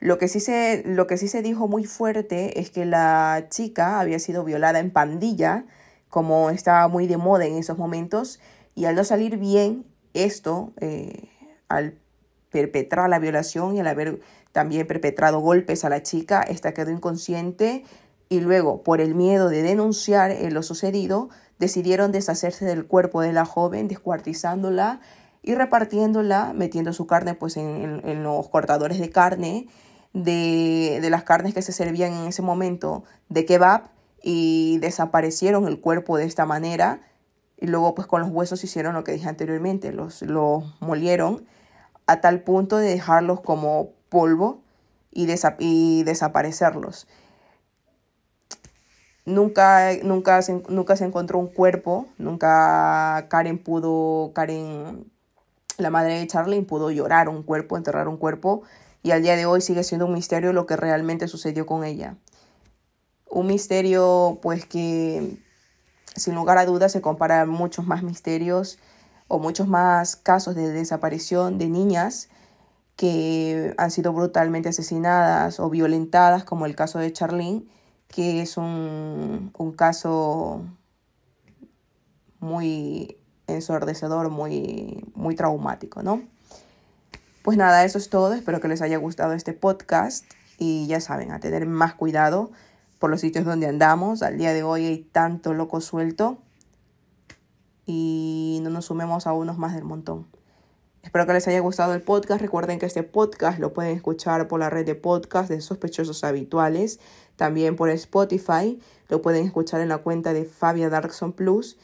lo 0.00 0.18
que, 0.18 0.26
sí 0.26 0.40
se, 0.40 0.82
lo 0.84 1.06
que 1.06 1.16
sí 1.16 1.28
se 1.28 1.40
dijo 1.40 1.68
muy 1.68 1.84
fuerte 1.84 2.60
es 2.60 2.70
que 2.70 2.84
la 2.84 3.46
chica 3.48 4.00
había 4.00 4.18
sido 4.18 4.42
violada 4.42 4.80
en 4.80 4.90
pandilla, 4.90 5.64
como 6.10 6.50
estaba 6.50 6.88
muy 6.88 7.06
de 7.06 7.16
moda 7.16 7.46
en 7.46 7.56
esos 7.56 7.78
momentos, 7.78 8.40
y 8.74 8.86
al 8.86 8.96
no 8.96 9.04
salir 9.04 9.38
bien 9.38 9.86
esto, 10.14 10.72
eh, 10.80 11.28
al 11.68 11.94
perpetrar 12.50 13.08
la 13.08 13.20
violación 13.20 13.76
y 13.76 13.80
al 13.80 13.86
haber 13.86 14.20
también 14.50 14.86
perpetrado 14.88 15.38
golpes 15.38 15.84
a 15.84 15.90
la 15.90 16.02
chica, 16.02 16.42
esta 16.42 16.74
quedó 16.74 16.90
inconsciente 16.90 17.84
y 18.28 18.40
luego, 18.40 18.82
por 18.82 19.00
el 19.00 19.14
miedo 19.14 19.48
de 19.48 19.62
denunciar 19.62 20.32
eh, 20.32 20.50
lo 20.50 20.64
sucedido, 20.64 21.28
decidieron 21.58 22.12
deshacerse 22.12 22.64
del 22.64 22.86
cuerpo 22.86 23.20
de 23.20 23.32
la 23.32 23.44
joven, 23.44 23.88
descuartizándola 23.88 25.00
y 25.42 25.54
repartiéndola, 25.54 26.52
metiendo 26.54 26.92
su 26.92 27.06
carne 27.06 27.34
pues, 27.34 27.56
en, 27.56 28.22
los 28.22 28.48
cortadores 28.48 28.98
de 28.98 29.10
carne, 29.10 29.68
de, 30.12 31.06
las 31.10 31.22
carnes 31.24 31.54
que 31.54 31.62
se 31.62 31.72
servían 31.72 32.12
en 32.12 32.26
ese 32.26 32.42
momento 32.42 33.04
de 33.28 33.44
kebab, 33.44 33.90
y 34.22 34.78
desaparecieron 34.78 35.68
el 35.68 35.80
cuerpo 35.80 36.16
de 36.16 36.24
esta 36.24 36.46
manera, 36.46 37.00
Y 37.58 37.68
luego 37.68 37.94
pues 37.94 38.08
con 38.08 38.20
los 38.20 38.30
huesos 38.30 38.64
hicieron 38.64 38.94
lo 38.94 39.04
que 39.04 39.12
dije 39.12 39.28
anteriormente, 39.28 39.92
los, 39.92 40.24
molieron 40.80 41.46
a 42.06 42.20
tal 42.20 42.42
punto 42.42 42.76
de 42.76 42.88
dejarlos 42.88 43.40
como 43.40 43.90
polvo 44.08 44.62
y 45.12 45.26
desaparecerlos. 46.04 47.06
Nunca, 49.26 49.90
nunca, 50.04 50.40
se, 50.40 50.62
nunca 50.68 50.96
se 50.96 51.04
encontró 51.04 51.40
un 51.40 51.48
cuerpo, 51.48 52.06
nunca 52.16 53.26
Karen 53.28 53.58
pudo, 53.58 54.30
Karen, 54.32 55.10
la 55.78 55.90
madre 55.90 56.20
de 56.20 56.26
Charlene, 56.28 56.64
pudo 56.64 56.92
llorar 56.92 57.28
un 57.28 57.42
cuerpo, 57.42 57.76
enterrar 57.76 58.06
un 58.06 58.18
cuerpo, 58.18 58.62
y 59.02 59.10
al 59.10 59.22
día 59.22 59.34
de 59.34 59.44
hoy 59.44 59.60
sigue 59.60 59.82
siendo 59.82 60.06
un 60.06 60.12
misterio 60.12 60.52
lo 60.52 60.66
que 60.66 60.76
realmente 60.76 61.26
sucedió 61.26 61.66
con 61.66 61.82
ella. 61.82 62.16
Un 63.28 63.48
misterio, 63.48 64.38
pues 64.42 64.64
que 64.64 65.38
sin 66.14 66.36
lugar 66.36 66.58
a 66.58 66.64
dudas 66.64 66.92
se 66.92 67.00
compara 67.00 67.42
a 67.42 67.46
muchos 67.46 67.84
más 67.84 68.04
misterios 68.04 68.78
o 69.26 69.40
muchos 69.40 69.66
más 69.66 70.14
casos 70.14 70.54
de 70.54 70.70
desaparición 70.70 71.58
de 71.58 71.68
niñas 71.68 72.28
que 72.94 73.74
han 73.76 73.90
sido 73.90 74.12
brutalmente 74.12 74.68
asesinadas 74.68 75.58
o 75.58 75.68
violentadas, 75.68 76.44
como 76.44 76.64
el 76.64 76.76
caso 76.76 77.00
de 77.00 77.12
Charlene, 77.12 77.64
que 78.08 78.40
es 78.40 78.56
un, 78.56 79.52
un 79.56 79.72
caso 79.72 80.64
muy 82.40 83.18
ensordecedor, 83.46 84.30
muy, 84.30 85.04
muy 85.14 85.34
traumático, 85.34 86.02
¿no? 86.02 86.22
Pues 87.42 87.56
nada, 87.56 87.84
eso 87.84 87.98
es 87.98 88.10
todo. 88.10 88.32
Espero 88.34 88.60
que 88.60 88.68
les 88.68 88.82
haya 88.82 88.98
gustado 88.98 89.32
este 89.32 89.52
podcast 89.52 90.24
y 90.58 90.86
ya 90.86 91.00
saben, 91.00 91.30
a 91.30 91.40
tener 91.40 91.66
más 91.66 91.94
cuidado 91.94 92.50
por 92.98 93.10
los 93.10 93.20
sitios 93.20 93.44
donde 93.44 93.66
andamos. 93.66 94.22
Al 94.22 94.38
día 94.38 94.52
de 94.52 94.62
hoy 94.62 94.86
hay 94.86 94.98
tanto 94.98 95.54
loco 95.54 95.80
suelto 95.80 96.38
y 97.86 98.60
no 98.62 98.70
nos 98.70 98.86
sumemos 98.86 99.26
a 99.26 99.32
unos 99.32 99.58
más 99.58 99.74
del 99.74 99.84
montón. 99.84 100.26
Espero 101.02 101.24
que 101.24 101.34
les 101.34 101.46
haya 101.46 101.60
gustado 101.60 101.94
el 101.94 102.02
podcast. 102.02 102.40
Recuerden 102.40 102.80
que 102.80 102.86
este 102.86 103.04
podcast 103.04 103.60
lo 103.60 103.72
pueden 103.72 103.94
escuchar 103.94 104.48
por 104.48 104.58
la 104.58 104.70
red 104.70 104.84
de 104.84 104.96
podcast 104.96 105.48
de 105.48 105.60
sospechosos 105.60 106.24
habituales, 106.24 106.98
también 107.36 107.76
por 107.76 107.90
Spotify. 107.90 108.78
Lo 109.08 109.22
pueden 109.22 109.46
escuchar 109.46 109.80
en 109.80 109.88
la 109.88 109.98
cuenta 109.98 110.32
de 110.32 110.44
Fabia 110.44 110.88
Darkson 110.88 111.32
Plus. 111.32 111.76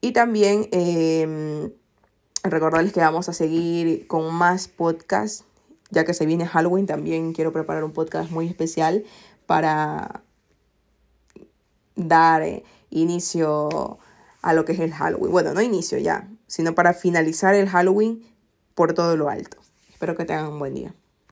Y 0.00 0.12
también 0.12 0.68
eh, 0.72 1.70
recordarles 2.42 2.92
que 2.92 3.00
vamos 3.00 3.28
a 3.28 3.32
seguir 3.32 4.06
con 4.06 4.32
más 4.34 4.68
podcasts, 4.68 5.44
ya 5.90 6.04
que 6.04 6.14
se 6.14 6.26
viene 6.26 6.46
Halloween. 6.46 6.86
También 6.86 7.32
quiero 7.32 7.52
preparar 7.52 7.84
un 7.84 7.92
podcast 7.92 8.30
muy 8.30 8.46
especial 8.46 9.04
para 9.46 10.22
dar 11.96 12.42
eh, 12.42 12.64
inicio 12.90 13.98
a 14.42 14.52
lo 14.52 14.64
que 14.64 14.72
es 14.72 14.80
el 14.80 14.92
Halloween. 14.92 15.32
Bueno, 15.32 15.54
no 15.54 15.62
inicio 15.62 15.98
ya, 15.98 16.28
sino 16.46 16.74
para 16.74 16.92
finalizar 16.92 17.54
el 17.54 17.68
Halloween 17.68 18.22
por 18.74 18.94
todo 18.94 19.16
lo 19.16 19.28
alto. 19.28 19.56
Espero 19.90 20.16
que 20.16 20.24
tengan 20.24 20.48
un 20.48 20.58
buen 20.58 20.74
día. 20.74 20.94